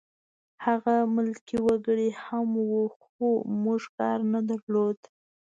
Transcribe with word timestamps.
هلته 0.63 0.93
ملکي 1.15 1.57
وګړي 1.67 2.09
هم 2.25 2.47
وو 2.69 2.83
خو 3.03 3.27
موږ 3.63 3.81
کار 3.97 4.17
نه 4.33 4.39
درلود 4.49 4.99